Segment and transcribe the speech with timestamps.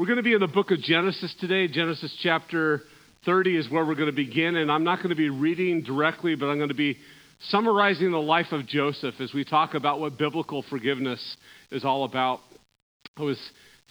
[0.00, 1.68] We're going to be in the book of Genesis today.
[1.68, 2.80] Genesis chapter
[3.26, 6.36] 30 is where we're going to begin, and I'm not going to be reading directly,
[6.36, 6.96] but I'm going to be
[7.48, 11.20] summarizing the life of Joseph as we talk about what biblical forgiveness
[11.70, 12.40] is all about.
[13.18, 13.38] I was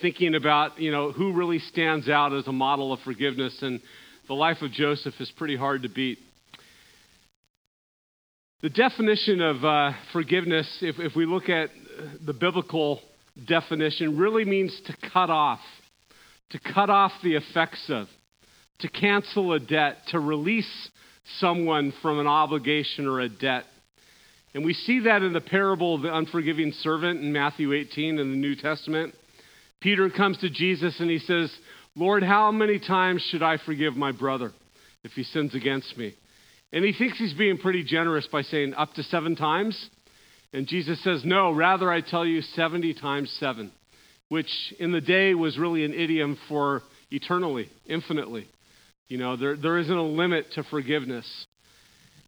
[0.01, 3.79] thinking about, you know, who really stands out as a model of forgiveness, and
[4.27, 6.17] the life of Joseph is pretty hard to beat.
[8.63, 11.69] The definition of uh, forgiveness, if, if we look at
[12.25, 12.99] the biblical
[13.47, 15.59] definition, really means to cut off
[16.51, 18.07] to cut off the effects of,
[18.79, 20.89] to cancel a debt, to release
[21.39, 23.65] someone from an obligation or a debt.
[24.53, 28.31] And we see that in the parable of the unforgiving servant in Matthew 18 in
[28.31, 29.13] the New Testament.
[29.79, 31.55] Peter comes to Jesus and he says,
[31.95, 34.51] Lord, how many times should I forgive my brother
[35.03, 36.15] if he sins against me?
[36.71, 39.89] And he thinks he's being pretty generous by saying up to seven times.
[40.51, 43.71] And Jesus says, No, rather I tell you 70 times seven
[44.29, 48.47] which in the day was really an idiom for eternally, infinitely.
[49.07, 51.25] You know, there, there isn't a limit to forgiveness.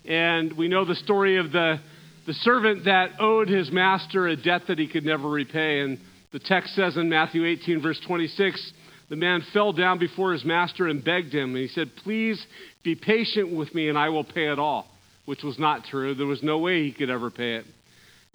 [0.06, 1.80] And we know the story of the,
[2.26, 5.82] the servant that owed his master a debt that he could never repay.
[5.82, 6.00] And
[6.34, 8.74] the text says in Matthew 18, verse 26,
[9.10, 11.50] the man fell down before his master and begged him.
[11.50, 12.44] And he said, Please
[12.84, 14.88] be patient with me and I will pay it all,
[15.26, 16.16] which was not true.
[16.16, 17.66] There was no way he could ever pay it.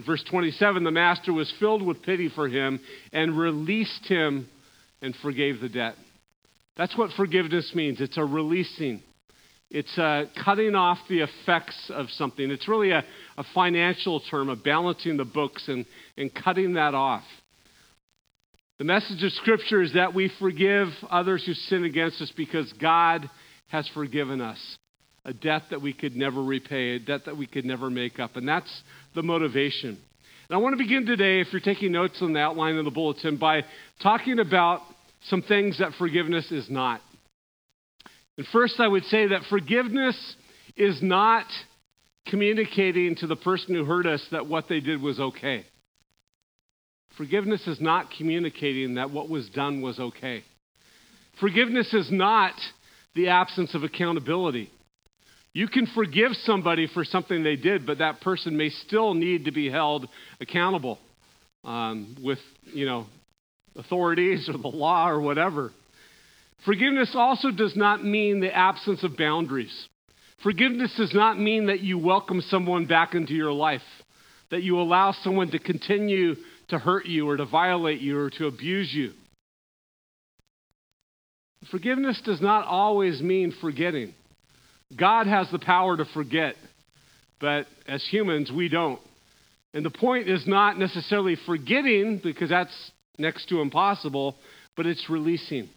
[0.05, 2.81] Verse 27 the master was filled with pity for him
[3.13, 4.49] and released him
[5.01, 5.95] and forgave the debt.
[6.77, 9.03] That's what forgiveness means it's a releasing,
[9.71, 12.51] it's a cutting off the effects of something.
[12.51, 13.05] It's really a,
[13.39, 15.87] a financial term of balancing the books and,
[16.19, 17.25] and cutting that off.
[18.79, 23.31] The message of Scripture is that we forgive others who sin against us because God
[23.69, 24.77] has forgiven us
[25.27, 28.37] a debt that we could never repay, a debt that we could never make up.
[28.37, 28.71] And that's
[29.15, 29.99] the motivation.
[30.49, 32.93] And I want to begin today, if you're taking notes on the outline of the
[32.93, 33.65] bulletin, by
[34.01, 34.83] talking about
[35.25, 37.01] some things that forgiveness is not.
[38.39, 40.37] And first, I would say that forgiveness
[40.77, 41.47] is not
[42.29, 45.65] communicating to the person who hurt us that what they did was okay.
[47.17, 50.45] Forgiveness is not communicating that what was done was okay.
[51.41, 52.53] Forgiveness is not
[53.17, 54.71] the absence of accountability.
[55.57, 59.53] You can forgive somebody for something they did, but that person may still need to
[59.53, 60.07] be held
[60.39, 60.99] accountable
[61.65, 62.41] um, with,
[62.75, 63.07] you know,
[63.75, 65.71] authorities or the law or whatever.
[66.67, 69.75] Forgiveness also does not mean the absence of boundaries.
[70.43, 73.81] Forgiveness does not mean that you welcome someone back into your life,
[74.51, 76.35] that you allow someone to continue
[76.69, 79.13] to hurt you or to violate you or to abuse you.
[81.71, 84.13] Forgiveness does not always mean forgetting.
[84.95, 86.55] God has the power to forget,
[87.41, 89.01] but as humans, we don't.
[89.75, 94.37] And the point is not necessarily forgetting, because that's next to impossible,
[94.77, 95.69] but it's releasing.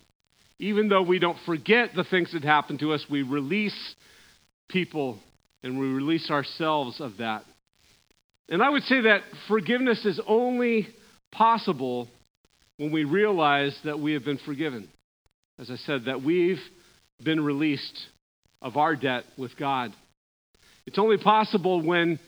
[0.60, 3.96] Even though we don't forget the things that happen to us, we release
[4.70, 5.18] people
[5.64, 7.44] and we release ourselves of that.
[8.50, 10.88] And I would say that forgiveness is only
[11.32, 12.08] possible
[12.78, 14.90] when we realize that we have been forgiven.
[15.60, 16.62] As I said, that we've
[17.24, 18.00] been released
[18.62, 19.94] of our debt with God.
[20.86, 22.20] It's only possible when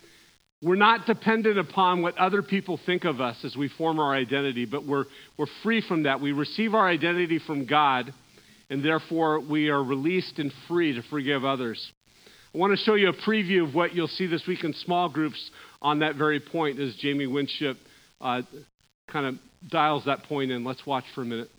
[0.61, 4.65] we're not dependent upon what other people think of us as we form our identity,
[4.65, 5.05] but we're,
[5.37, 6.21] we're free from that.
[6.21, 8.13] We receive our identity from God,
[8.69, 11.91] and therefore we are released and free to forgive others.
[12.53, 15.09] I want to show you a preview of what you'll see this week in small
[15.09, 15.49] groups
[15.81, 17.77] on that very point as Jamie Winship
[18.19, 18.43] uh,
[19.09, 19.35] kind of
[19.69, 20.63] dials that point in.
[20.63, 21.49] Let's watch for a minute.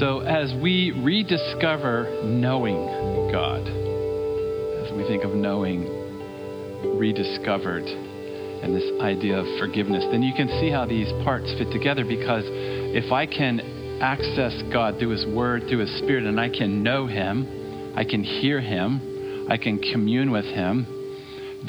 [0.00, 5.84] So, as we rediscover knowing God, as we think of knowing
[6.98, 12.06] rediscovered and this idea of forgiveness, then you can see how these parts fit together
[12.06, 13.60] because if I can
[14.00, 18.24] access God through His Word, through His Spirit, and I can know Him, I can
[18.24, 20.86] hear Him, I can commune with Him,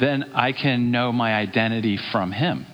[0.00, 2.66] then I can know my identity from Him.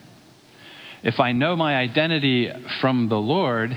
[1.03, 2.49] If I know my identity
[2.81, 3.77] from the Lord,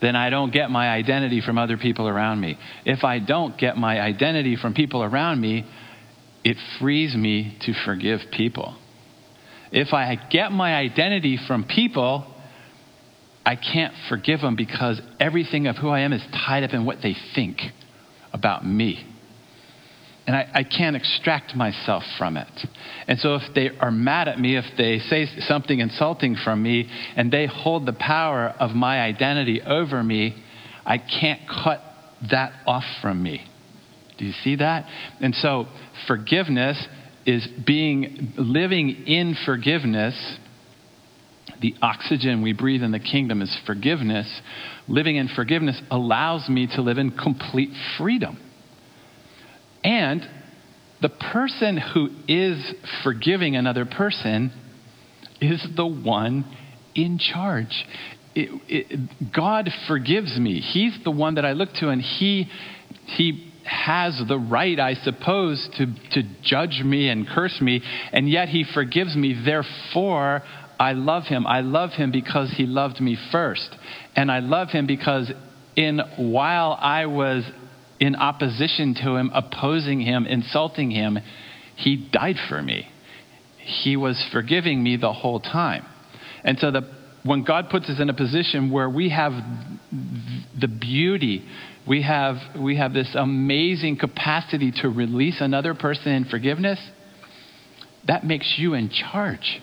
[0.00, 2.58] then I don't get my identity from other people around me.
[2.84, 5.64] If I don't get my identity from people around me,
[6.44, 8.76] it frees me to forgive people.
[9.72, 12.26] If I get my identity from people,
[13.44, 16.98] I can't forgive them because everything of who I am is tied up in what
[17.02, 17.60] they think
[18.32, 19.04] about me
[20.28, 22.46] and I, I, can't extract myself from it.
[23.06, 26.86] And so, if they are mad at me, if they say something insulting from me,
[27.16, 30.36] and they hold the power of my identity over me,
[30.84, 31.80] I can't cut
[32.30, 33.42] that off from me.
[34.18, 34.84] Do you see that?
[35.22, 35.64] And so,
[36.06, 36.86] forgiveness
[37.24, 40.14] is being living in forgiveness
[41.60, 44.28] the oxygen we breathe in the kingdom is forgiveness,
[44.86, 48.38] living in forgiveness allows me to live in complete freedom.
[49.84, 50.22] And
[51.00, 54.52] the person who is forgiving another person
[55.40, 56.44] is the one
[56.94, 57.86] in charge.
[58.34, 60.60] It, it, God forgives me.
[60.60, 62.50] He's the one that I look to, and He,
[63.06, 67.82] he has the right, I suppose, to, to judge me and curse me,
[68.12, 69.40] and yet He forgives me.
[69.44, 70.42] Therefore,
[70.80, 71.46] I love Him.
[71.46, 73.68] I love Him because He loved me first.
[74.16, 75.30] And I love Him because
[75.76, 77.44] in while I was
[78.00, 81.18] in opposition to him, opposing him, insulting him,
[81.76, 82.88] he died for me.
[83.58, 85.84] He was forgiving me the whole time.
[86.44, 86.82] And so the,
[87.24, 89.32] when God puts us in a position where we have
[90.58, 91.44] the beauty,
[91.86, 96.78] we have, we have this amazing capacity to release another person in forgiveness,
[98.06, 99.60] that makes you in charge.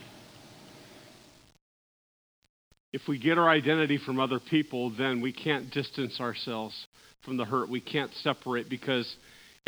[2.94, 6.76] If we get our identity from other people, then we can't distance ourselves
[7.26, 7.70] from the hurt.
[7.70, 9.14] We can't separate because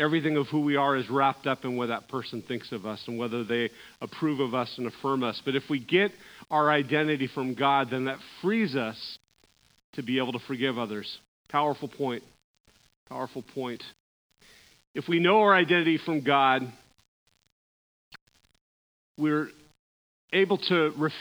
[0.00, 3.02] everything of who we are is wrapped up in what that person thinks of us
[3.06, 3.70] and whether they
[4.00, 5.40] approve of us and affirm us.
[5.44, 6.12] But if we get
[6.50, 9.18] our identity from God, then that frees us
[9.94, 11.18] to be able to forgive others.
[11.48, 12.22] Powerful point.
[13.08, 13.82] Powerful point.
[14.94, 16.62] If we know our identity from God,
[19.16, 19.48] we're
[20.32, 21.12] able to ref-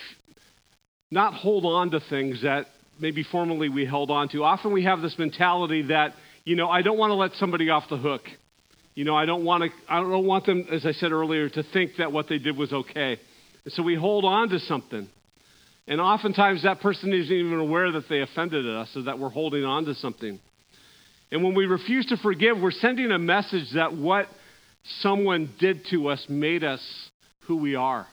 [1.10, 2.66] not hold on to things that
[3.00, 4.44] maybe formerly we held on to.
[4.44, 6.14] Often we have this mentality that
[6.48, 8.22] you know, I don't want to let somebody off the hook.
[8.96, 11.64] You know, I don't want to I don't want them, as I said earlier, to
[11.74, 13.20] think that what they did was okay.
[13.66, 15.10] And so we hold on to something.
[15.90, 19.66] And oftentimes that person isn't even aware that they offended us or that we're holding
[19.66, 20.40] on to something.
[21.34, 24.28] And when we refuse to forgive, we're sending a message that what
[25.02, 26.82] someone did to us made us
[27.42, 28.08] who we are.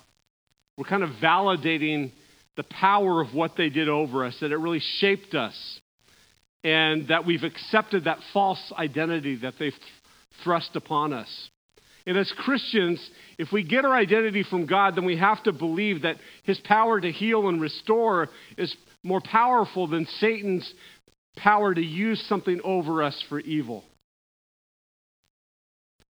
[0.76, 2.10] We're kind of validating
[2.56, 5.54] the power of what they did over us, that it really shaped us
[6.64, 9.75] and that we've accepted that false identity that they've
[10.43, 11.50] thrust upon us.
[12.06, 13.06] And as Christians,
[13.38, 17.00] if we get our identity from God, then we have to believe that His power
[17.00, 18.28] to heal and restore
[18.58, 20.70] is more powerful than Satan's
[21.37, 23.84] power to use something over us for evil.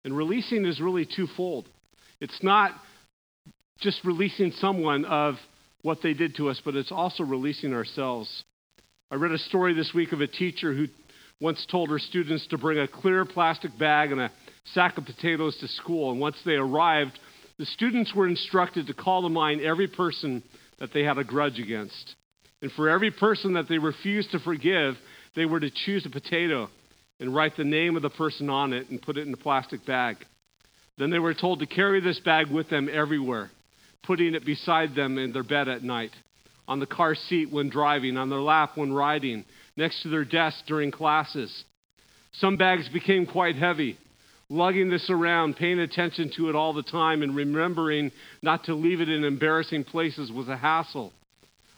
[0.03, 1.67] And releasing is really twofold.
[2.19, 2.71] It's not
[3.79, 5.35] just releasing someone of
[5.81, 8.43] what they did to us, but it's also releasing ourselves
[9.09, 10.87] I read a story this week of a teacher who
[11.39, 14.31] once told her students to bring a clear plastic bag and a
[14.73, 16.11] sack of potatoes to school.
[16.11, 17.17] And once they arrived,
[17.57, 20.43] the students were instructed to call to mind every person
[20.79, 22.15] that they had a grudge against.
[22.61, 24.95] And for every person that they refused to forgive,
[25.37, 26.67] they were to choose a potato
[27.21, 29.85] and write the name of the person on it and put it in a plastic
[29.85, 30.17] bag.
[30.97, 33.51] Then they were told to carry this bag with them everywhere,
[34.03, 36.11] putting it beside them in their bed at night
[36.67, 40.57] on the car seat when driving, on their lap when riding, next to their desk
[40.67, 41.63] during classes.
[42.33, 43.97] Some bags became quite heavy.
[44.49, 48.11] Lugging this around, paying attention to it all the time, and remembering
[48.41, 51.11] not to leave it in embarrassing places was a hassle.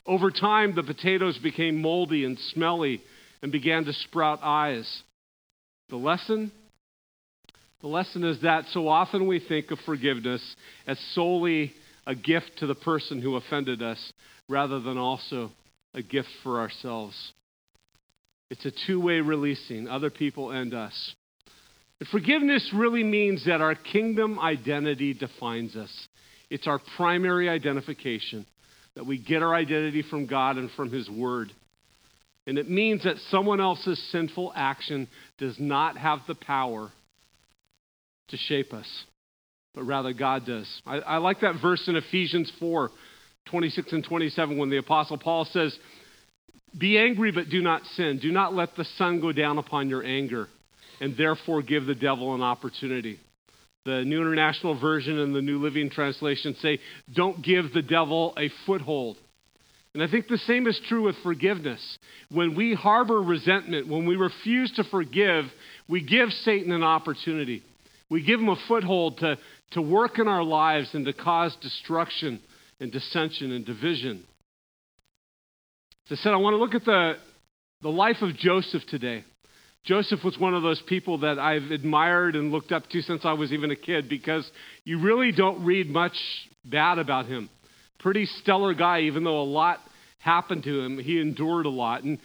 [0.06, 3.02] Over time, the potatoes became moldy and smelly
[3.42, 5.02] and began to sprout eyes.
[5.90, 6.52] The lesson?
[7.82, 10.42] The lesson is that so often we think of forgiveness
[10.86, 11.74] as solely
[12.10, 14.14] a gift to the person who offended us
[14.50, 15.52] rather than also
[15.94, 17.16] a gift for ourselves.
[18.50, 21.14] It's a two way releasing, other people and us.
[22.12, 25.92] Forgiveness really means that our kingdom identity defines us.
[26.50, 28.48] It's our primary identification,
[28.96, 31.52] that we get our identity from God and from His Word.
[32.48, 36.90] And it means that someone else's sinful action does not have the power
[38.30, 38.88] to shape us,
[39.76, 40.68] but rather God does.
[40.86, 42.90] I, I like that verse in Ephesians 4
[43.50, 45.76] 26 and 27 when the Apostle Paul says,
[46.78, 48.20] Be angry, but do not sin.
[48.22, 50.48] Do not let the sun go down upon your anger,
[51.02, 53.20] and therefore give the devil an opportunity.
[53.86, 56.80] The New International Version and the New Living Translation say,
[57.14, 59.18] Don't give the devil a foothold.
[59.96, 61.82] And I think the same is true with forgiveness.
[62.30, 65.46] When we harbor resentment, when we refuse to forgive,
[65.88, 67.64] we give Satan an opportunity.
[68.10, 69.38] We give him a foothold to,
[69.72, 72.42] to work in our lives and to cause destruction
[72.80, 74.24] and dissension and division.
[76.10, 77.14] As I said, I want to look at the,
[77.82, 79.24] the life of Joseph today.
[79.86, 83.34] Joseph was one of those people that I've admired and looked up to since I
[83.34, 84.50] was even a kid because
[84.84, 86.16] you really don't read much
[86.66, 87.50] bad about him.
[88.00, 89.80] Pretty stellar guy, even though a lot
[90.20, 91.00] happened to him.
[91.00, 92.04] He endured a lot.
[92.04, 92.20] And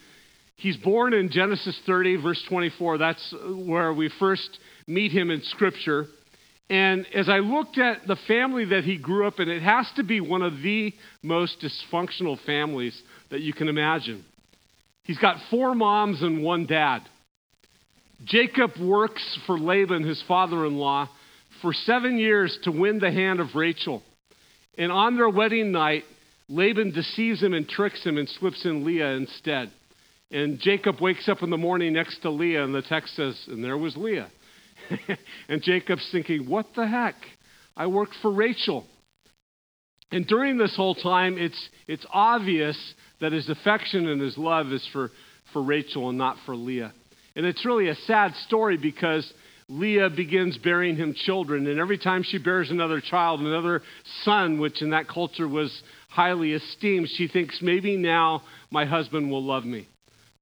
[0.57, 2.99] he's born in Genesis 30, verse 24.
[2.99, 3.35] That's
[3.67, 6.07] where we first meet him in Scripture.
[6.71, 10.03] And as I looked at the family that he grew up in, it has to
[10.03, 14.25] be one of the most dysfunctional families that you can imagine.
[15.03, 17.01] He's got four moms and one dad.
[18.25, 21.11] Jacob works for Laban, his father in law,
[21.61, 24.03] for seven years to win the hand of Rachel.
[24.79, 26.05] And on their wedding night,
[26.49, 29.71] Laban deceives him and tricks him and slips in Leah instead.
[30.31, 33.63] And Jacob wakes up in the morning next to Leah, and the text says, and
[33.63, 34.31] there was Leah.
[35.49, 37.15] and Jacob's thinking, what the heck?
[37.77, 38.85] I worked for Rachel.
[40.11, 42.79] And during this whole time, it's, it's obvious
[43.21, 45.11] that his affection and his love is for,
[45.53, 46.93] for Rachel and not for Leah.
[47.37, 49.31] And it's really a sad story because
[49.69, 51.67] Leah begins bearing him children.
[51.67, 53.83] And every time she bears another child, another
[54.23, 59.43] son, which in that culture was highly esteemed, she thinks, maybe now my husband will
[59.43, 59.89] love me.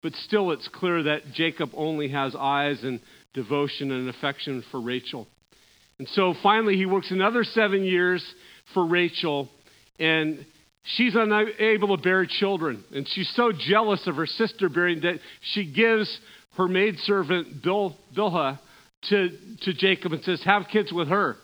[0.03, 3.01] But still, it's clear that Jacob only has eyes and
[3.35, 5.27] devotion and affection for Rachel.
[5.99, 8.25] And so finally, he works another seven years
[8.75, 9.49] for Rachel,
[9.99, 10.45] and
[10.97, 12.85] she's unable to bear children.
[12.95, 15.21] And she's so jealous of her sister bearing that
[15.53, 16.19] she gives
[16.57, 18.59] her maidservant Bil, Bilhah
[19.09, 19.29] to,
[19.63, 21.37] to Jacob and says, Have kids with her.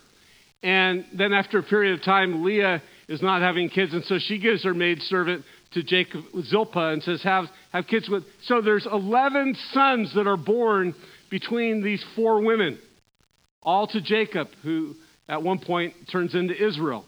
[0.62, 4.38] And then after a period of time, Leah is not having kids, and so she
[4.38, 8.24] gives her maidservant to Jacob Zilpah and says, have, have kids with.
[8.44, 10.94] So there's 11 sons that are born
[11.30, 12.78] between these four women,
[13.62, 14.94] all to Jacob, who
[15.28, 17.04] at one point turns into Israel.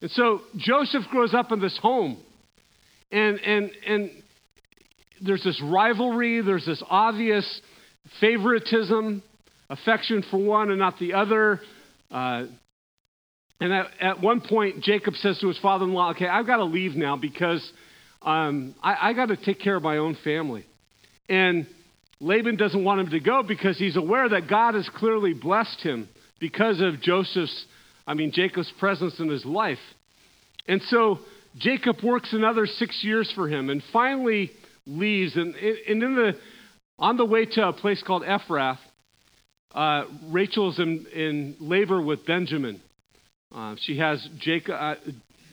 [0.00, 2.18] And so Joseph grows up in this home.
[3.10, 4.10] And, and, and
[5.20, 7.60] there's this rivalry, there's this obvious
[8.20, 9.22] favoritism,
[9.70, 11.60] affection for one and not the other.
[12.10, 12.44] Uh,
[13.60, 16.58] and at, at, one point, Jacob says to his father in law, Okay, I've got
[16.58, 17.68] to leave now because
[18.22, 20.64] um, I, I got to take care of my own family.
[21.28, 21.66] And
[22.20, 26.08] Laban doesn't want him to go because he's aware that God has clearly blessed him
[26.40, 27.64] because of Joseph's,
[28.06, 29.78] I mean, Jacob's presence in his life.
[30.66, 31.20] And so
[31.58, 34.50] Jacob works another six years for him and finally
[34.86, 35.36] leaves.
[35.36, 36.32] And, and in the,
[36.98, 38.78] on the way to a place called Ephrath,
[39.74, 42.80] uh, Rachel's in, in labor with Benjamin.
[43.54, 44.94] Uh, she has Jacob, uh,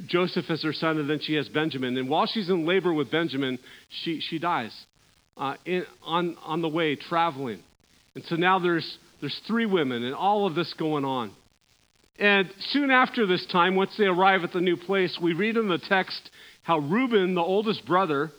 [0.08, 1.96] Joseph as her son, and then she has Benjamin.
[1.98, 3.60] And while she's in labor with Benjamin,
[4.04, 4.74] she, she dies
[5.38, 7.62] uh, in, on, on the way traveling.
[8.16, 11.32] And so now there's, there's three women and all of this going on.
[12.18, 15.68] And soon after this time, once they arrive at the new place, we read in
[15.68, 16.30] the text
[16.64, 18.32] how Reuben, the oldest brother,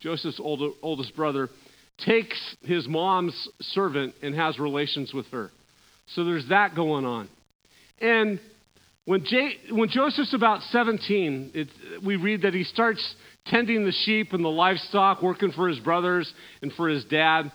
[0.00, 1.48] Joseph's older, oldest brother,
[2.04, 5.50] takes his mom's servant and has relations with her.
[6.08, 7.28] So there's that going on.
[8.00, 8.38] And
[9.06, 11.68] when, J- when Joseph's about 17, it,
[12.04, 13.14] we read that he starts
[13.46, 16.32] tending the sheep and the livestock, working for his brothers
[16.62, 17.50] and for his dad.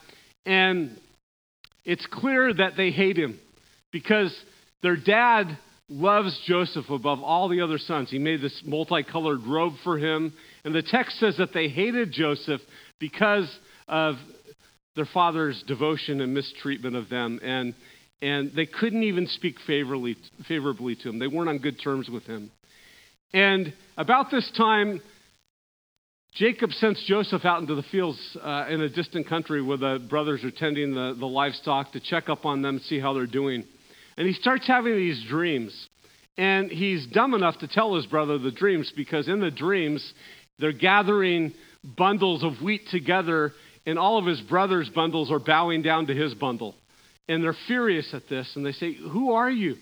[0.46, 1.00] And
[1.86, 3.40] it's clear that they hate him
[3.92, 4.36] because
[4.82, 5.58] their dad
[5.90, 8.12] loves Joseph above all the other sons.
[8.12, 10.34] He made this multicolored robe for him.
[10.64, 12.62] And the text says that they hated Joseph
[13.00, 13.50] because
[13.88, 14.16] of
[14.96, 17.40] their father's devotion and mistreatment of them.
[17.42, 17.74] And,
[18.22, 20.16] and they couldn't even speak favorably,
[20.48, 21.20] favorably to him.
[21.20, 22.52] They weren't on good terms with him.
[23.34, 25.02] And about this time,
[26.36, 30.44] Jacob sends Joseph out into the fields uh, in a distant country where the brothers
[30.44, 33.64] are tending the, the livestock to check up on them see how they're doing.
[34.16, 35.88] And he starts having these dreams.
[36.38, 40.14] And he's dumb enough to tell his brother the dreams because in the dreams,
[40.60, 43.52] they're gathering bundles of wheat together,
[43.86, 46.76] and all of his brother's bundles are bowing down to his bundle.
[47.28, 49.76] And they're furious at this, and they say, Who are you?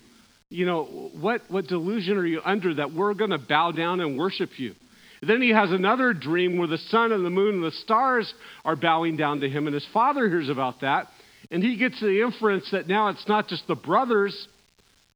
[0.50, 4.18] You know, what, what delusion are you under that we're going to bow down and
[4.18, 4.76] worship you?
[5.22, 8.32] Then he has another dream where the sun and the moon and the stars
[8.64, 11.08] are bowing down to him, and his father hears about that.
[11.50, 14.48] And he gets the inference that now it's not just the brothers,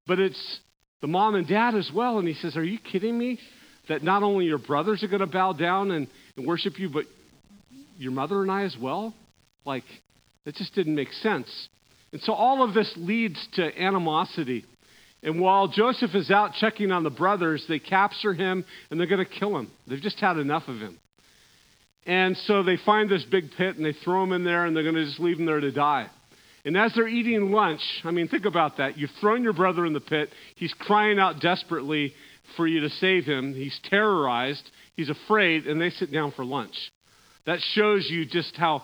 [0.08, 0.60] but it's
[1.02, 2.20] the mom and dad as well.
[2.20, 3.40] And he says, Are you kidding me?
[3.90, 7.06] That not only your brothers are going to bow down and, and worship you, but
[7.98, 9.14] your mother and I as well?
[9.66, 9.84] Like,
[10.46, 11.48] that just didn't make sense.
[12.14, 14.66] And so all of this leads to animosity.
[15.24, 19.24] And while Joseph is out checking on the brothers, they capture him and they're going
[19.24, 19.72] to kill him.
[19.88, 21.00] They've just had enough of him.
[22.06, 24.84] And so they find this big pit and they throw him in there and they're
[24.84, 26.10] going to just leave him there to die.
[26.66, 28.98] And as they're eating lunch, I mean, think about that.
[28.98, 30.30] You've thrown your brother in the pit.
[30.56, 32.14] He's crying out desperately
[32.56, 33.54] for you to save him.
[33.54, 34.64] He's terrorized.
[34.96, 36.76] He's afraid, and they sit down for lunch.
[37.46, 38.84] That shows you just how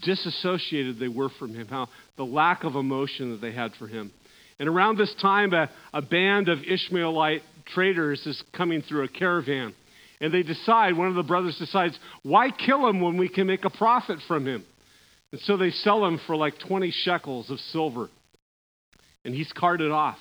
[0.00, 4.10] disassociated they were from him, how the lack of emotion that they had for him.
[4.62, 7.42] And around this time, a, a band of Ishmaelite
[7.74, 9.74] traders is coming through a caravan.
[10.20, 13.64] And they decide, one of the brothers decides, why kill him when we can make
[13.64, 14.64] a profit from him?
[15.32, 18.08] And so they sell him for like 20 shekels of silver.
[19.24, 20.18] And he's carted off.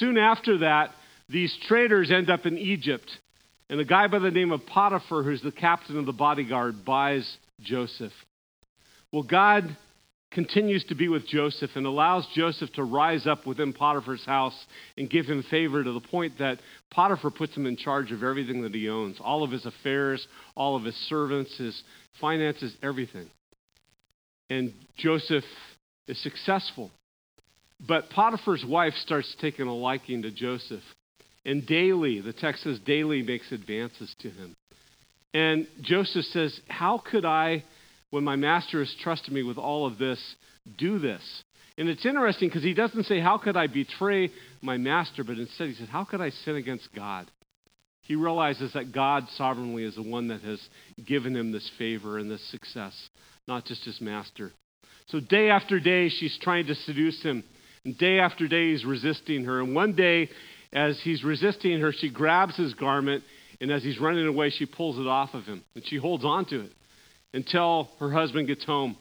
[0.00, 0.90] Soon after that,
[1.30, 3.10] these traders end up in Egypt.
[3.70, 7.26] And a guy by the name of Potiphar, who's the captain of the bodyguard, buys
[7.62, 8.12] Joseph.
[9.10, 9.74] Well, God
[10.32, 14.54] continues to be with Joseph and allows Joseph to rise up within Potiphar's house
[14.98, 16.58] and give him favor to the point that
[16.90, 20.76] Potiphar puts him in charge of everything that he owns all of his affairs, all
[20.76, 21.80] of his servants, his
[22.20, 23.28] finances, everything.
[24.50, 25.44] And Joseph
[26.06, 26.90] is successful.
[27.86, 30.82] But Potiphar's wife starts taking a liking to Joseph.
[31.44, 34.56] And daily, the text says, daily makes advances to him.
[35.34, 37.64] And Joseph says, How could I,
[38.10, 40.20] when my master has trusted me with all of this,
[40.78, 41.22] do this?
[41.78, 44.30] And it's interesting because he doesn't say, How could I betray
[44.62, 45.24] my master?
[45.24, 47.30] But instead, he says, How could I sin against God?
[48.02, 50.60] He realizes that God sovereignly is the one that has
[51.04, 52.94] given him this favor and this success,
[53.48, 54.52] not just his master.
[55.08, 57.42] So day after day, she's trying to seduce him.
[57.84, 59.60] And day after day, he's resisting her.
[59.60, 60.30] And one day,
[60.72, 63.24] as he's resisting her, she grabs his garment,
[63.60, 65.64] and as he's running away, she pulls it off of him.
[65.74, 66.72] And she holds on to it
[67.36, 68.96] until her husband gets home.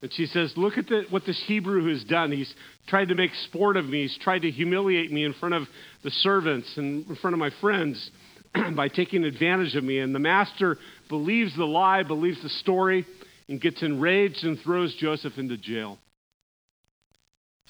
[0.00, 2.32] And she says, Look at the, what this Hebrew has done.
[2.32, 2.52] He's
[2.86, 4.02] tried to make sport of me.
[4.02, 5.64] He's tried to humiliate me in front of
[6.02, 8.10] the servants and in front of my friends
[8.76, 9.98] by taking advantage of me.
[9.98, 10.78] And the master
[11.08, 13.04] believes the lie, believes the story,
[13.48, 15.98] and gets enraged and throws Joseph into jail.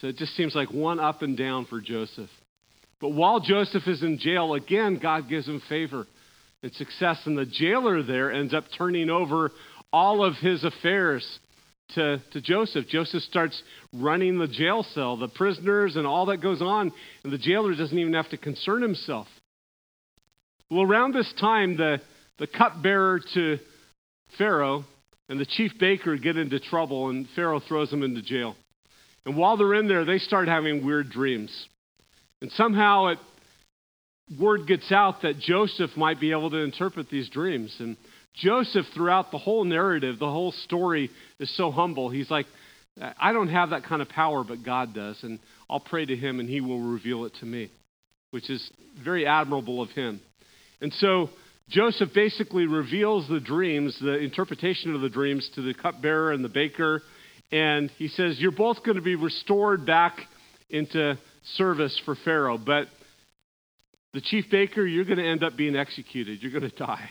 [0.01, 2.31] So it just seems like one up and down for Joseph.
[3.01, 6.07] But while Joseph is in jail, again, God gives him favor
[6.63, 7.19] and success.
[7.25, 9.51] And the jailer there ends up turning over
[9.93, 11.27] all of his affairs
[11.95, 12.87] to, to Joseph.
[12.89, 13.61] Joseph starts
[13.93, 16.93] running the jail cell, the prisoners, and all that goes on.
[17.25, 19.27] And the jailer doesn't even have to concern himself.
[20.71, 22.01] Well, around this time, the,
[22.39, 23.59] the cupbearer to
[24.39, 24.85] Pharaoh
[25.29, 28.57] and the chief baker get into trouble, and Pharaoh throws them into jail.
[29.25, 31.67] And while they're in there, they start having weird dreams.
[32.41, 33.19] And somehow it,
[34.39, 37.75] word gets out that Joseph might be able to interpret these dreams.
[37.81, 37.97] And
[38.35, 42.11] Joseph, throughout the whole narrative, the whole story, is so humble.
[42.11, 42.47] He's like,
[43.19, 45.19] I don't have that kind of power, but God does.
[45.23, 47.71] And I'll pray to him, and he will reveal it to me,
[48.31, 48.71] which is
[49.03, 50.21] very admirable of him.
[50.81, 51.31] And so
[51.69, 56.49] Joseph basically reveals the dreams, the interpretation of the dreams, to the cupbearer and the
[56.49, 57.03] baker
[57.53, 60.17] and he says, You're both going to be restored back
[60.69, 61.19] into
[61.57, 62.87] service for Pharaoh, but
[64.13, 66.43] the chief baker, you're going to end up being executed.
[66.43, 67.11] You're going to die,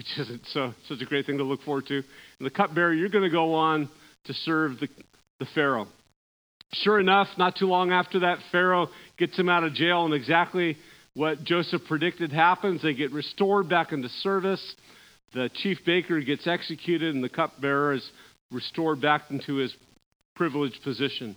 [0.00, 1.96] which isn't so such a great thing to look forward to.
[1.96, 3.90] And the cupbearer, you're going to go on
[4.24, 4.88] to serve the,
[5.38, 5.88] the Pharaoh.
[6.72, 10.78] Sure enough, not too long after that, Pharaoh gets him out of jail, and exactly
[11.12, 12.80] what Joseph predicted happens.
[12.80, 14.74] They get restored back into service.
[15.34, 18.10] The chief baker gets executed, and the cupbearer is
[18.50, 19.74] restored back into his
[20.34, 21.36] privileged position.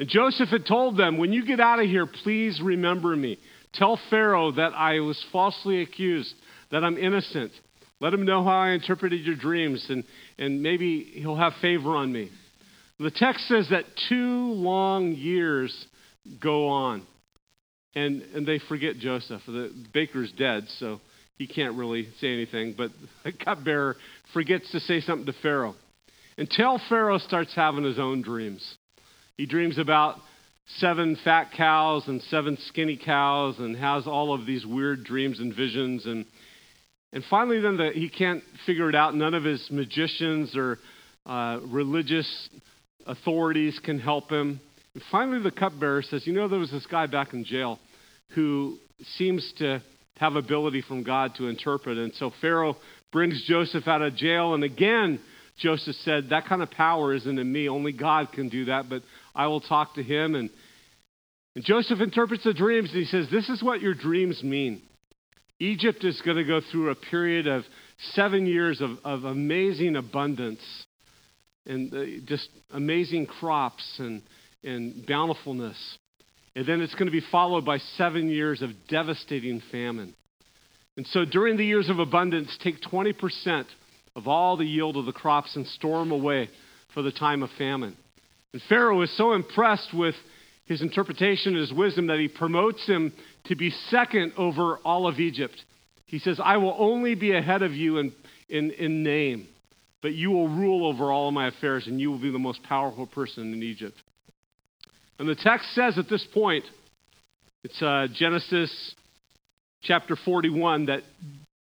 [0.00, 3.38] And Joseph had told them, When you get out of here, please remember me.
[3.74, 6.34] Tell Pharaoh that I was falsely accused,
[6.70, 7.52] that I'm innocent.
[8.00, 10.04] Let him know how I interpreted your dreams, and,
[10.38, 12.30] and maybe he'll have favor on me.
[13.00, 15.86] The text says that two long years
[16.40, 17.06] go on,
[17.94, 19.42] and, and they forget Joseph.
[19.46, 21.00] The baker's dead, so
[21.38, 22.90] he can't really say anything, but
[23.24, 23.96] the cupbearer
[24.32, 25.74] forgets to say something to Pharaoh
[26.36, 28.76] until Pharaoh starts having his own dreams.
[29.36, 30.16] He dreams about
[30.76, 35.54] seven fat cows and seven skinny cows and has all of these weird dreams and
[35.54, 36.06] visions.
[36.06, 36.26] And,
[37.12, 39.14] and finally, then the, he can't figure it out.
[39.14, 40.78] None of his magicians or
[41.24, 42.48] uh, religious
[43.06, 44.60] authorities can help him.
[44.94, 47.78] And finally, the cupbearer says, You know, there was this guy back in jail
[48.34, 48.76] who
[49.16, 49.82] seems to
[50.18, 51.96] have ability from God to interpret.
[51.96, 52.76] And so Pharaoh
[53.12, 54.54] brings Joseph out of jail.
[54.54, 55.20] And again,
[55.58, 57.68] Joseph said, That kind of power isn't in me.
[57.70, 59.02] Only God can do that, but
[59.34, 60.34] I will talk to him.
[60.34, 60.50] And,
[61.54, 64.82] and Joseph interprets the dreams and he says, This is what your dreams mean.
[65.60, 67.64] Egypt is going to go through a period of
[68.12, 70.60] seven years of, of amazing abundance
[71.66, 74.22] and uh, just amazing crops and,
[74.62, 75.76] and bountifulness.
[76.54, 80.14] And then it's going to be followed by seven years of devastating famine.
[80.96, 83.64] And so during the years of abundance, take 20%
[84.16, 86.48] of all the yield of the crops and store them away
[86.94, 87.96] for the time of famine.
[88.52, 90.14] And Pharaoh is so impressed with
[90.64, 93.12] his interpretation and his wisdom that he promotes him
[93.48, 95.56] to be second over all of Egypt.
[96.06, 98.12] He says, I will only be ahead of you in,
[98.48, 99.48] in, in name,
[100.00, 102.62] but you will rule over all of my affairs, and you will be the most
[102.62, 103.96] powerful person in Egypt.
[105.18, 106.64] And the text says at this point,
[107.64, 108.94] it's uh, Genesis
[109.82, 111.02] chapter 41, that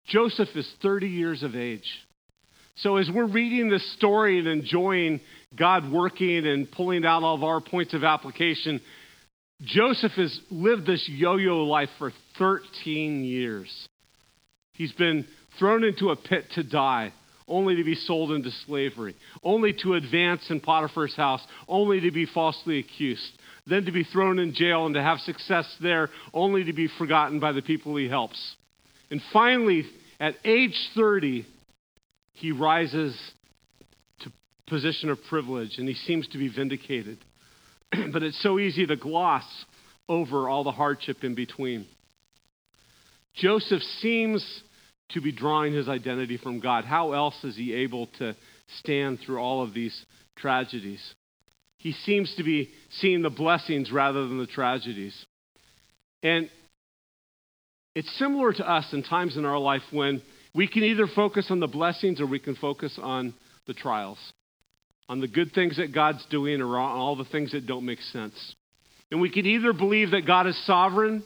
[0.07, 1.89] Joseph is 30 years of age.
[2.77, 5.21] So, as we're reading this story and enjoying
[5.57, 8.81] God working and pulling out all of our points of application,
[9.63, 13.87] Joseph has lived this yo yo life for 13 years.
[14.73, 15.25] He's been
[15.57, 17.13] thrown into a pit to die,
[17.47, 22.25] only to be sold into slavery, only to advance in Potiphar's house, only to be
[22.25, 23.31] falsely accused,
[23.67, 27.39] then to be thrown in jail and to have success there, only to be forgotten
[27.39, 28.55] by the people he helps.
[29.11, 29.85] And finally,
[30.19, 31.45] at age 30,
[32.33, 33.17] he rises
[34.21, 34.31] to
[34.67, 37.19] position of privilege and he seems to be vindicated.
[38.13, 39.45] but it's so easy to gloss
[40.09, 41.85] over all the hardship in between.
[43.35, 44.45] Joseph seems
[45.09, 46.85] to be drawing his identity from God.
[46.85, 48.35] How else is he able to
[48.79, 51.01] stand through all of these tragedies?
[51.77, 55.13] He seems to be seeing the blessings rather than the tragedies.
[56.21, 56.49] And
[57.95, 60.21] it's similar to us in times in our life when
[60.55, 63.33] we can either focus on the blessings or we can focus on
[63.67, 64.17] the trials,
[65.09, 68.01] on the good things that God's doing or on all the things that don't make
[68.01, 68.33] sense.
[69.11, 71.23] And we can either believe that God is sovereign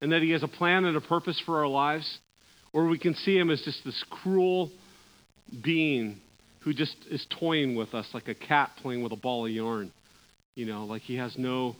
[0.00, 2.18] and that He has a plan and a purpose for our lives,
[2.72, 4.70] or we can see Him as just this cruel
[5.62, 6.20] being
[6.60, 9.92] who just is toying with us like a cat playing with a ball of yarn.
[10.54, 11.76] You know, like He has no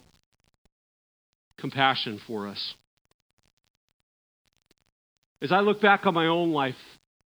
[1.58, 2.74] compassion for us.
[5.42, 6.74] As I look back on my own life,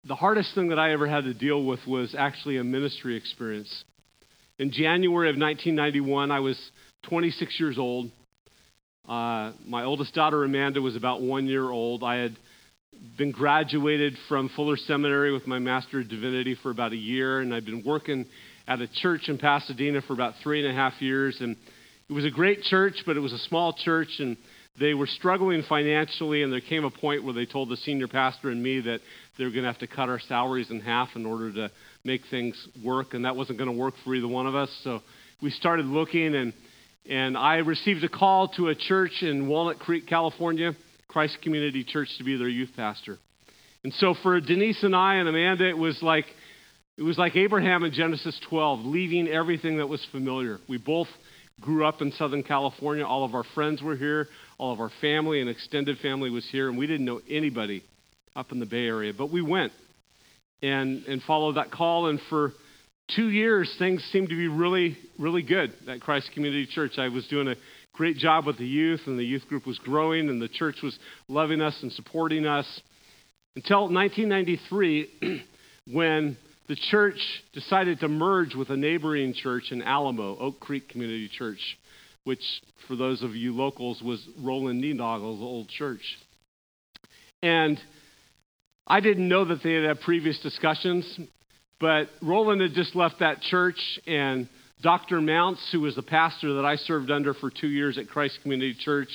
[0.05, 3.85] the hardest thing that I ever had to deal with was actually a ministry experience.
[4.59, 6.59] In January of 1991, I was
[7.09, 8.11] 26 years old.
[9.09, 12.03] Uh, my oldest daughter, Amanda, was about one year old.
[12.03, 12.37] I had
[13.17, 17.55] been graduated from Fuller Seminary with my Master of Divinity for about a year, and
[17.55, 18.27] I'd been working
[18.67, 21.37] at a church in Pasadena for about three and a half years.
[21.41, 21.57] And
[22.11, 24.37] it was a great church, but it was a small church, and
[24.79, 28.51] they were struggling financially, and there came a point where they told the senior pastor
[28.51, 29.01] and me that
[29.37, 31.71] they were going to have to cut our salaries in half in order to
[32.05, 34.71] make things work, and that wasn't going to work for either one of us.
[34.85, 35.01] So
[35.43, 36.53] we started looking, and
[37.09, 40.73] and I received a call to a church in Walnut Creek, California,
[41.09, 43.17] Christ Community Church, to be their youth pastor.
[43.83, 46.27] And so for Denise and I and Amanda, it was like
[46.99, 50.59] it was like Abraham in Genesis 12, leaving everything that was familiar.
[50.69, 51.07] We both
[51.61, 53.07] grew up in Southern California.
[53.07, 54.27] All of our friends were here.
[54.59, 57.85] All of our family and extended family was here, and we didn't know anybody
[58.35, 59.13] up in the Bay Area.
[59.17, 59.73] But we went
[60.63, 62.53] and, and followed that call, and for
[63.15, 66.99] two years, things seemed to be really, really good at Christ Community Church.
[66.99, 67.55] I was doing a
[67.93, 70.99] great job with the youth, and the youth group was growing, and the church was
[71.29, 72.67] loving us and supporting us.
[73.55, 75.45] Until 1993,
[75.93, 76.37] when
[76.69, 77.19] the church
[77.55, 81.61] decided to merge with a neighboring church in Alamo, Oak Creek Community Church
[82.29, 82.45] which
[82.87, 86.03] for those of you locals was Roland Nienagel's old church.
[87.43, 87.81] And
[88.87, 91.19] I didn't know that they had had previous discussions,
[91.81, 94.47] but Roland had just left that church, and
[94.83, 95.23] Dr.
[95.23, 98.77] Mounce, who was the pastor that I served under for two years at Christ Community
[98.79, 99.09] Church,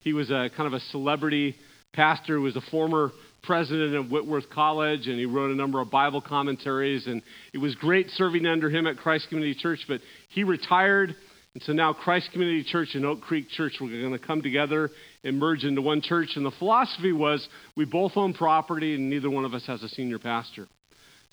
[0.00, 1.56] he was a kind of a celebrity
[1.92, 6.22] pastor, was a former president of Whitworth College, and he wrote a number of Bible
[6.22, 7.20] commentaries, and
[7.52, 11.14] it was great serving under him at Christ Community Church, but he retired
[11.56, 14.90] and so now Christ Community Church and Oak Creek Church were going to come together
[15.24, 16.32] and merge into one church.
[16.36, 19.88] And the philosophy was we both own property and neither one of us has a
[19.88, 20.66] senior pastor.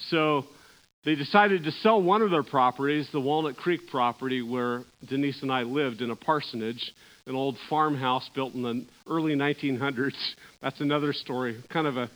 [0.07, 0.45] So
[1.03, 5.51] they decided to sell one of their properties, the Walnut Creek property where Denise and
[5.51, 6.93] I lived in a parsonage,
[7.25, 10.13] an old farmhouse built in the early 1900s.
[10.61, 11.61] That's another story.
[11.69, 12.09] Kind of a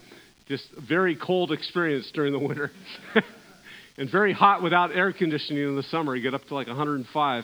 [0.47, 2.71] just very cold experience during the winter.
[3.97, 6.15] and very hot without air conditioning in the summer.
[6.15, 7.43] You get up to like 105.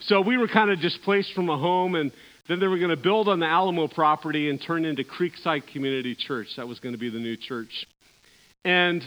[0.00, 2.10] So we were kind of displaced from a home, and
[2.48, 6.14] then they were going to build on the Alamo property and turn into Creekside Community
[6.14, 6.48] Church.
[6.56, 7.86] That was going to be the new church.
[8.64, 9.02] And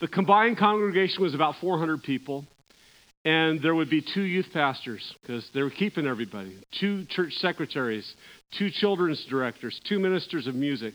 [0.00, 2.44] the combined congregation was about 400 people.
[3.24, 8.06] And there would be two youth pastors because they were keeping everybody, two church secretaries,
[8.58, 10.92] two children's directors, two ministers of music.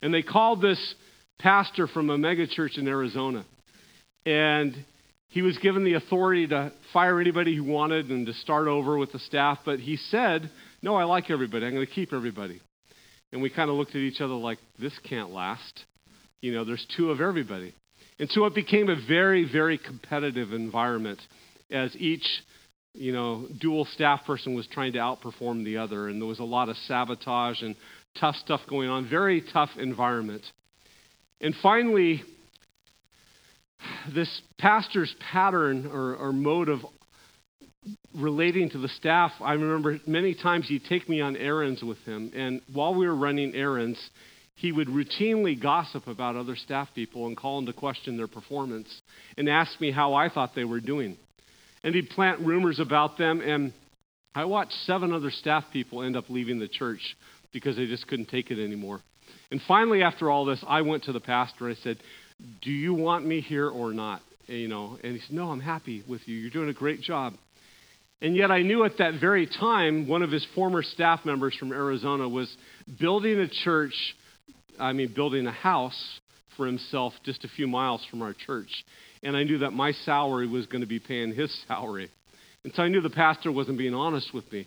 [0.00, 0.94] And they called this
[1.38, 3.44] pastor from a megachurch in Arizona.
[4.24, 4.74] And
[5.30, 9.12] he was given the authority to fire anybody he wanted and to start over with
[9.12, 10.50] the staff, but he said,
[10.82, 11.64] No, I like everybody.
[11.66, 12.60] I'm going to keep everybody.
[13.32, 15.84] And we kind of looked at each other like, This can't last.
[16.40, 17.74] You know, there's two of everybody.
[18.18, 21.20] And so it became a very, very competitive environment
[21.70, 22.26] as each,
[22.92, 26.08] you know, dual staff person was trying to outperform the other.
[26.08, 27.76] And there was a lot of sabotage and
[28.20, 29.08] tough stuff going on.
[29.08, 30.42] Very tough environment.
[31.40, 32.22] And finally,
[34.14, 36.80] this pastor's pattern or, or mode of
[38.14, 42.32] relating to the staff, I remember many times he'd take me on errands with him.
[42.34, 43.98] And while we were running errands,
[44.56, 48.88] he would routinely gossip about other staff people and call into question their performance
[49.38, 51.16] and ask me how I thought they were doing.
[51.82, 53.40] And he'd plant rumors about them.
[53.40, 53.72] And
[54.34, 57.00] I watched seven other staff people end up leaving the church
[57.52, 59.00] because they just couldn't take it anymore.
[59.50, 61.98] And finally, after all this, I went to the pastor and I said,
[62.62, 64.22] Do you want me here or not?
[64.46, 66.36] You know, and he said, No, I'm happy with you.
[66.36, 67.34] You're doing a great job.
[68.22, 71.72] And yet I knew at that very time one of his former staff members from
[71.72, 72.54] Arizona was
[72.98, 73.94] building a church,
[74.78, 76.20] I mean, building a house
[76.56, 78.68] for himself just a few miles from our church.
[79.22, 82.10] And I knew that my salary was going to be paying his salary.
[82.64, 84.66] And so I knew the pastor wasn't being honest with me.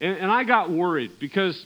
[0.00, 1.64] And, and I got worried because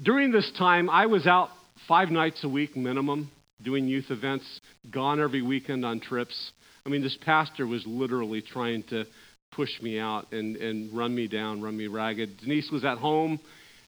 [0.00, 1.48] during this time I was out
[1.88, 3.30] five nights a week minimum
[3.62, 4.44] doing youth events,
[4.90, 6.52] gone every weekend on trips.
[6.84, 9.04] I mean, this pastor was literally trying to
[9.52, 12.38] push me out and, and run me down, run me ragged.
[12.38, 13.40] Denise was at home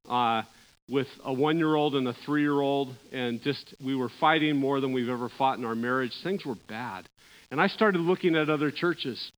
[0.08, 0.42] uh,
[0.88, 4.56] with a one year old and a three year old, and just we were fighting
[4.56, 6.12] more than we've ever fought in our marriage.
[6.22, 7.08] Things were bad.
[7.50, 9.32] And I started looking at other churches.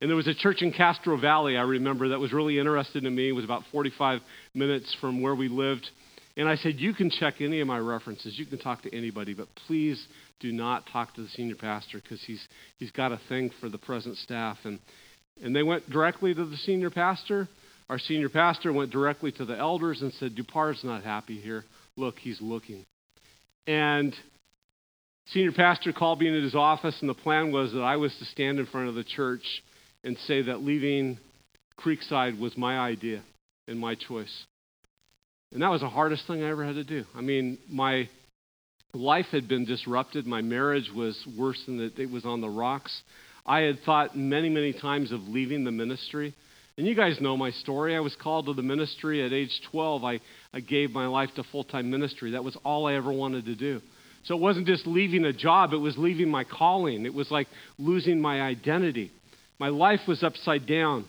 [0.00, 3.14] And there was a church in Castro Valley, I remember, that was really interested in
[3.14, 3.28] me.
[3.28, 4.20] It was about 45
[4.52, 5.88] minutes from where we lived.
[6.36, 8.38] And I said, You can check any of my references.
[8.38, 10.04] You can talk to anybody, but please
[10.40, 12.46] do not talk to the senior pastor because he's,
[12.78, 14.56] he's got a thing for the present staff.
[14.64, 14.78] And,
[15.42, 17.48] and they went directly to the senior pastor.
[17.88, 21.64] Our senior pastor went directly to the elders and said, Dupar's not happy here.
[21.96, 22.84] Look, he's looking.
[23.66, 24.14] And
[25.26, 28.24] senior pastor called me into his office, and the plan was that I was to
[28.26, 29.42] stand in front of the church
[30.04, 31.18] and say that leaving
[31.78, 33.22] Creekside was my idea
[33.68, 34.44] and my choice.
[35.52, 37.04] And that was the hardest thing I ever had to do.
[37.14, 38.08] I mean, my
[38.94, 40.26] life had been disrupted.
[40.26, 43.02] My marriage was worse than that it was on the rocks.
[43.44, 46.34] I had thought many, many times of leaving the ministry.
[46.78, 47.94] And you guys know my story.
[47.94, 50.04] I was called to the ministry at age 12.
[50.04, 50.20] I,
[50.54, 52.30] I gave my life to full time ministry.
[52.30, 53.80] That was all I ever wanted to do.
[54.24, 57.04] So it wasn't just leaving a job, it was leaving my calling.
[57.04, 59.10] It was like losing my identity.
[59.58, 61.04] My life was upside down.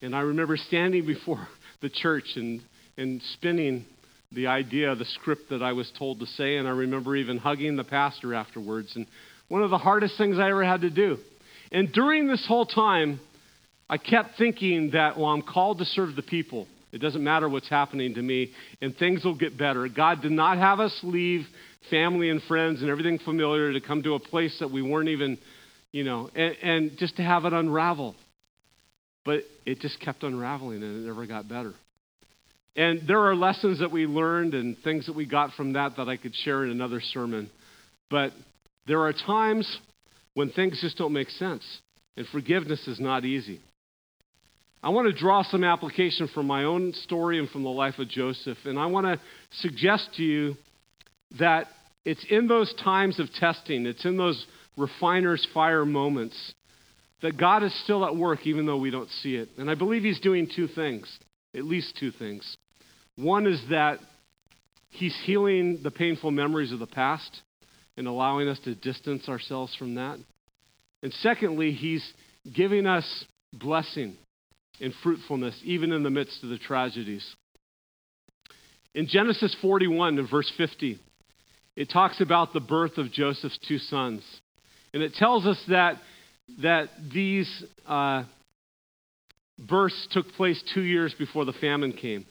[0.00, 1.46] And I remember standing before
[1.82, 2.60] the church and,
[2.96, 3.84] and spinning
[4.32, 6.56] the idea, the script that I was told to say.
[6.56, 8.92] And I remember even hugging the pastor afterwards.
[8.96, 9.06] And
[9.48, 11.18] one of the hardest things I ever had to do
[11.72, 13.20] and during this whole time,
[13.88, 16.66] I kept thinking that, well, I'm called to serve the people.
[16.92, 19.88] It doesn't matter what's happening to me, and things will get better.
[19.88, 21.46] God did not have us leave
[21.90, 25.38] family and friends and everything familiar to come to a place that we weren't even,
[25.92, 28.14] you know, and, and just to have it unravel.
[29.24, 31.74] But it just kept unraveling and it never got better.
[32.76, 36.08] And there are lessons that we learned and things that we got from that that
[36.08, 37.50] I could share in another sermon.
[38.10, 38.32] But
[38.86, 39.78] there are times
[40.34, 41.64] when things just don't make sense.
[42.18, 43.60] And forgiveness is not easy.
[44.82, 48.08] I want to draw some application from my own story and from the life of
[48.08, 48.58] Joseph.
[48.66, 49.20] And I want to
[49.60, 50.54] suggest to you
[51.38, 51.66] that
[52.04, 56.36] it's in those times of testing, it's in those refiner's fire moments
[57.22, 59.48] that God is still at work, even though we don't see it.
[59.56, 61.10] And I believe He's doing two things,
[61.54, 62.56] at least two things.
[63.16, 63.98] One is that
[64.90, 67.42] He's healing the painful memories of the past,
[67.96, 70.18] and allowing us to distance ourselves from that.
[71.02, 72.06] And secondly, He's
[72.54, 74.16] giving us blessing
[74.80, 77.26] and fruitfulness, even in the midst of the tragedies.
[78.94, 80.98] In Genesis 41, in verse 50,
[81.76, 84.22] it talks about the birth of Joseph's two sons.
[84.94, 85.96] And it tells us that,
[86.62, 88.24] that these uh,
[89.58, 92.24] births took place two years before the famine came.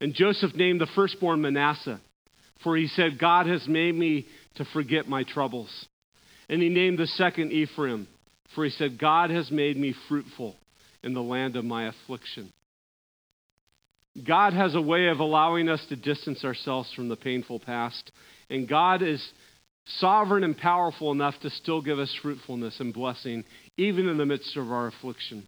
[0.00, 2.00] And Joseph named the firstborn Manasseh,
[2.62, 5.86] for he said, God has made me to forget my troubles.
[6.48, 8.08] And he named the second Ephraim,
[8.54, 10.56] for he said, God has made me fruitful
[11.02, 12.52] in the land of my affliction.
[14.26, 18.10] God has a way of allowing us to distance ourselves from the painful past,
[18.50, 19.24] and God is
[19.98, 23.44] sovereign and powerful enough to still give us fruitfulness and blessing,
[23.76, 25.46] even in the midst of our affliction.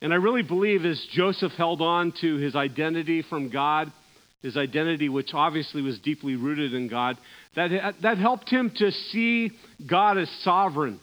[0.00, 3.92] And I really believe as Joseph held on to his identity from God,
[4.42, 7.18] his identity, which obviously was deeply rooted in God,
[7.56, 9.50] that, that helped him to see
[9.84, 11.00] God as sovereign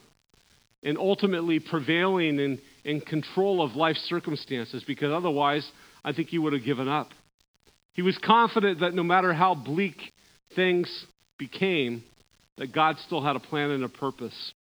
[0.83, 5.69] and ultimately prevailing in, in control of life circumstances, because otherwise,
[6.03, 7.09] I think he would have given up.
[7.93, 9.97] He was confident that no matter how bleak
[10.55, 11.05] things
[11.37, 12.03] became,
[12.57, 14.53] that God still had a plan and a purpose.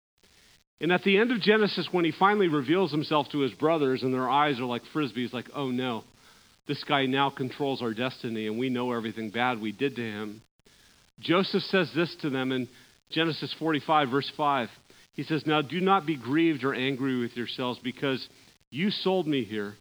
[0.81, 4.13] And at the end of Genesis, when he finally reveals himself to his brothers and
[4.13, 6.05] their eyes are like frisbees, like, oh no,
[6.67, 10.43] this guy now controls our destiny, and we know everything bad we did to him.
[11.21, 12.69] Joseph says this to them in
[13.11, 14.69] Genesis 45, verse 5.
[15.15, 18.27] He says, Now do not be grieved or angry with yourselves because
[18.71, 19.75] you sold me here,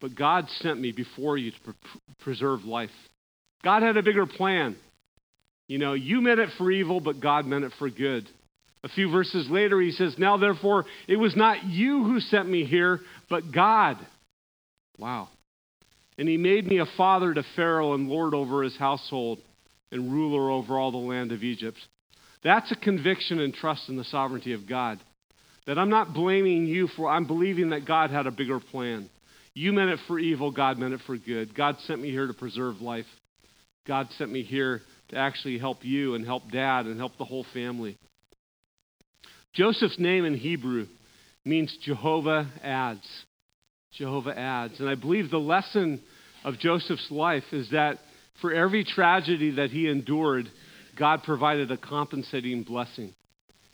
[0.00, 1.74] but God sent me before you to pre-
[2.20, 2.90] preserve life.
[3.64, 4.76] God had a bigger plan.
[5.66, 8.28] You know, you meant it for evil, but God meant it for good.
[8.84, 12.64] A few verses later, he says, Now therefore, it was not you who sent me
[12.64, 13.98] here, but God
[14.98, 15.28] Wow.
[16.18, 19.38] And he made me a father to Pharaoh and lord over his household
[19.92, 21.78] and ruler over all the land of Egypt.
[22.42, 24.98] That's a conviction and trust in the sovereignty of God.
[25.66, 29.08] That I'm not blaming you for, I'm believing that God had a bigger plan.
[29.54, 31.54] You meant it for evil, God meant it for good.
[31.54, 33.06] God sent me here to preserve life.
[33.86, 37.46] God sent me here to actually help you and help dad and help the whole
[37.54, 37.96] family.
[39.54, 40.86] Joseph's name in Hebrew
[41.44, 43.06] means Jehovah adds.
[43.92, 44.78] Jehovah adds.
[44.80, 46.00] And I believe the lesson
[46.44, 47.98] of Joseph's life is that
[48.40, 50.48] for every tragedy that he endured,
[50.96, 53.14] God provided a compensating blessing.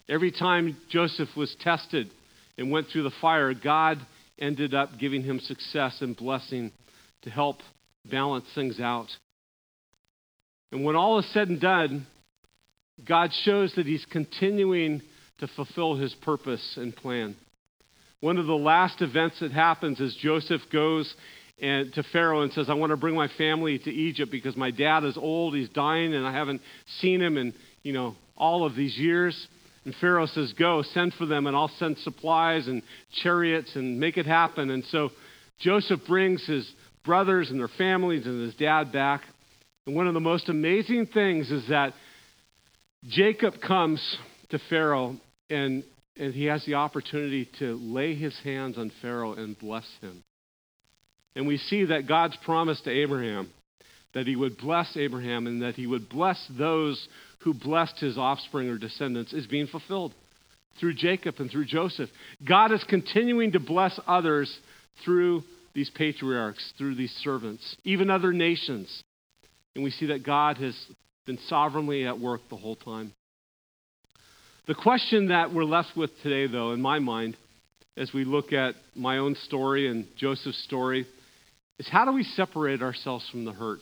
[0.09, 2.11] Every time Joseph was tested
[2.57, 3.99] and went through the fire, God
[4.39, 6.73] ended up giving him success and blessing
[7.23, 7.59] to help
[8.11, 9.09] balance things out.
[10.73, 12.07] And when all is said and done,
[13.07, 15.03] God shows that he's continuing
[15.39, 17.37] to fulfill his purpose and plan.
[18.21, 21.13] One of the last events that happens is Joseph goes
[21.61, 24.71] and to Pharaoh and says, I want to bring my family to Egypt because my
[24.71, 26.61] dad is old, he's dying, and I haven't
[27.01, 29.47] seen him in, you know, all of these years.
[29.85, 32.83] And Pharaoh says, Go, send for them, and I'll send supplies and
[33.23, 34.71] chariots and make it happen.
[34.71, 35.11] And so
[35.61, 36.69] Joseph brings his
[37.05, 39.23] brothers and their families and his dad back.
[39.87, 41.93] And one of the most amazing things is that
[43.07, 44.01] Jacob comes
[44.49, 45.17] to Pharaoh
[45.51, 45.85] and,
[46.17, 50.23] and he has the opportunity to lay his hands on Pharaoh and bless him.
[51.37, 53.51] And we see that God's promise to Abraham
[54.15, 57.09] that he would bless Abraham and that he would bless those
[57.41, 60.15] who blessed his offspring or descendants is being fulfilled
[60.81, 62.09] through Jacob and through Joseph.
[62.49, 64.57] God is continuing to bless others
[65.05, 65.43] through
[65.75, 69.03] these patriarchs, through these servants, even other nations.
[69.75, 70.77] And we see that God has
[71.27, 73.13] been sovereignly at work the whole time.
[74.67, 77.37] The question that we're left with today, though, in my mind,
[77.99, 81.07] as we look at my own story and Joseph's story,
[81.79, 83.81] is how do we separate ourselves from the hurt?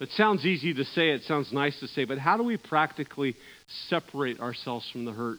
[0.00, 3.36] That sounds easy to say, it sounds nice to say, but how do we practically
[3.88, 5.38] separate ourselves from the hurt?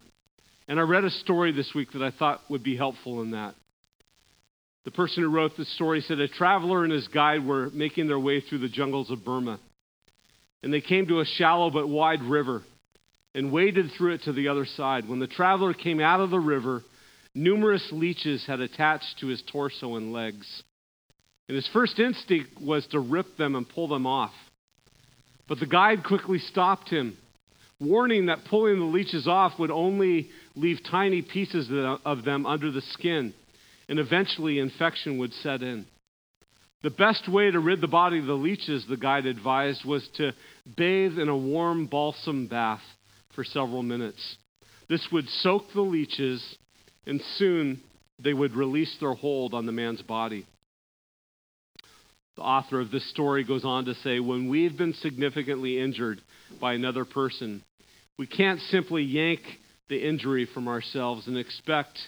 [0.70, 3.54] And I read a story this week that I thought would be helpful in that.
[4.86, 8.20] The person who wrote the story said a traveler and his guide were making their
[8.20, 9.60] way through the jungles of Burma.
[10.64, 12.64] And they came to a shallow but wide river
[13.38, 15.08] and waded through it to the other side.
[15.08, 16.82] When the traveler came out of the river,
[17.36, 20.64] numerous leeches had attached to his torso and legs.
[21.48, 24.34] And his first instinct was to rip them and pull them off.
[25.48, 27.16] But the guide quickly stopped him,
[27.80, 31.70] warning that pulling the leeches off would only leave tiny pieces
[32.04, 33.36] of them under the skin,
[33.88, 35.86] and eventually infection would set in.
[36.82, 40.32] The best way to rid the body of the leeches, the guide advised, was to
[40.76, 42.82] bathe in a warm balsam bath
[43.38, 44.38] for several minutes.
[44.90, 46.44] This would soak the leeches,
[47.06, 47.80] and soon
[48.18, 50.48] they would release their hold on the man's body.
[52.36, 56.20] The author of this story goes on to say when we've been significantly injured
[56.60, 57.64] by another person,
[58.18, 59.42] we can't simply yank
[59.88, 62.00] the injury from ourselves and expect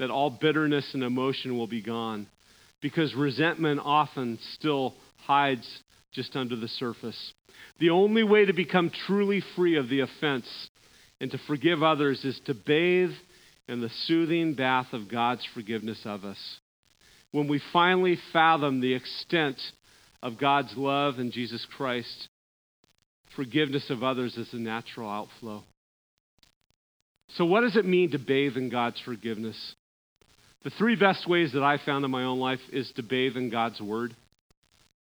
[0.00, 2.26] that all bitterness and emotion will be gone
[2.80, 4.94] because resentment often still
[5.26, 5.66] hides
[6.12, 7.32] just under the surface.
[7.78, 10.46] The only way to become truly free of the offense
[11.22, 13.12] and to forgive others is to bathe
[13.66, 16.58] in the soothing bath of God's forgiveness of us
[17.32, 19.56] when we finally fathom the extent
[20.22, 22.28] of God's love in Jesus Christ,
[23.34, 25.64] forgiveness of others is a natural outflow.
[27.36, 29.56] So, what does it mean to bathe in God's forgiveness?
[30.64, 33.50] The three best ways that I found in my own life is to bathe in
[33.50, 34.14] God's Word,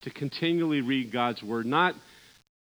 [0.04, 1.94] to continually read God's Word, not,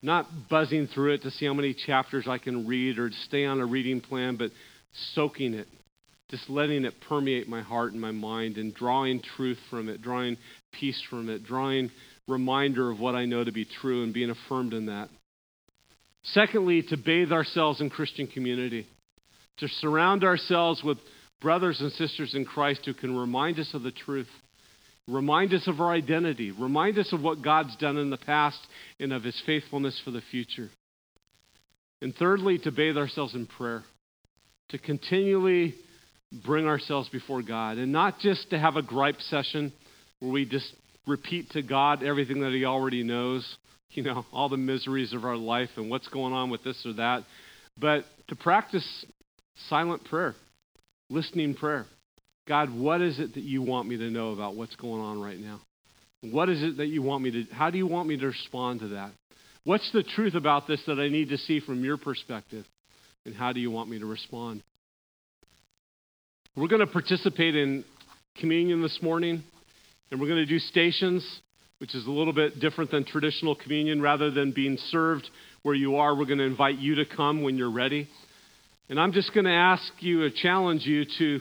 [0.05, 3.61] not buzzing through it to see how many chapters I can read or stay on
[3.61, 4.51] a reading plan, but
[5.14, 5.67] soaking it,
[6.31, 10.37] just letting it permeate my heart and my mind and drawing truth from it, drawing
[10.79, 11.90] peace from it, drawing
[12.29, 15.09] reminder of what I know to be true and being affirmed in that.
[16.23, 18.87] Secondly, to bathe ourselves in Christian community,
[19.59, 20.99] to surround ourselves with
[21.40, 24.29] brothers and sisters in Christ who can remind us of the truth,
[25.09, 28.59] remind us of our identity, remind us of what God's done in the past
[28.99, 30.71] and of his faithfulness for the future.
[32.01, 33.83] And thirdly, to bathe ourselves in prayer,
[34.70, 35.74] to continually
[36.45, 39.72] bring ourselves before God, and not just to have a gripe session
[40.20, 40.72] where we just
[41.07, 43.57] repeat to God everything that He already knows,
[43.91, 46.95] you know, all the miseries of our life and what's going on with this or
[46.95, 47.24] that,
[47.78, 49.05] but to practice
[49.68, 50.35] silent prayer,
[51.11, 51.87] listening prayer.
[52.47, 55.38] God, what is it that you want me to know about what's going on right
[55.38, 55.61] now?
[56.20, 58.80] What is it that you want me to, how do you want me to respond
[58.80, 59.12] to that?
[59.64, 62.66] What's the truth about this that I need to see from your perspective?
[63.24, 64.62] And how do you want me to respond?
[66.55, 67.84] We're going to participate in
[68.36, 69.42] communion this morning.
[70.11, 71.26] And we're going to do stations,
[71.78, 74.03] which is a little bit different than traditional communion.
[74.03, 75.28] Rather than being served
[75.62, 78.07] where you are, we're going to invite you to come when you're ready.
[78.90, 81.40] And I'm just going to ask you, challenge you to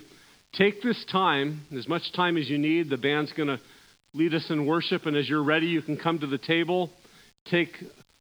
[0.53, 2.89] take this time, as much time as you need.
[2.89, 3.59] The band's going to
[4.13, 6.89] lead us in worship, and as you're ready, you can come to the table,
[7.49, 7.71] take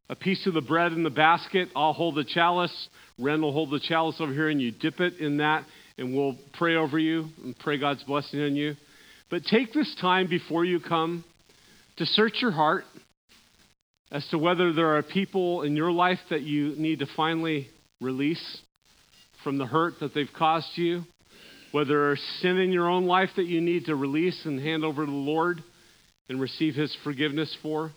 [0.09, 1.69] a piece of the bread in the basket.
[1.75, 2.89] I'll hold the chalice.
[3.19, 5.65] Ren will hold the chalice over here, and you dip it in that,
[5.97, 8.75] and we'll pray over you and pray God's blessing on you.
[9.29, 11.23] But take this time before you come
[11.97, 12.85] to search your heart
[14.11, 17.67] as to whether there are people in your life that you need to finally
[18.01, 18.61] release
[19.43, 21.03] from the hurt that they've caused you,
[21.73, 25.03] whether there's sin in your own life that you need to release and hand over
[25.03, 25.61] to the Lord
[26.29, 27.91] and receive His forgiveness for,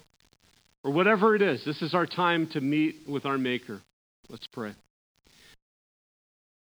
[0.83, 1.63] or whatever it is.
[1.67, 3.83] This is our time to meet with our Maker.
[4.31, 4.73] Let's pray.